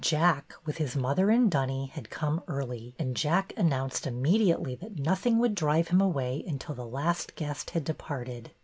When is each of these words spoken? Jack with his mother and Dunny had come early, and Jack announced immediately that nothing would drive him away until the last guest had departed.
Jack 0.03 0.55
with 0.65 0.77
his 0.77 0.95
mother 0.95 1.29
and 1.29 1.51
Dunny 1.51 1.85
had 1.93 2.09
come 2.09 2.41
early, 2.47 2.95
and 2.97 3.15
Jack 3.15 3.53
announced 3.55 4.07
immediately 4.07 4.73
that 4.77 4.97
nothing 4.97 5.37
would 5.37 5.53
drive 5.53 5.89
him 5.89 6.01
away 6.01 6.43
until 6.47 6.73
the 6.73 6.87
last 6.87 7.35
guest 7.35 7.69
had 7.69 7.83
departed. 7.83 8.49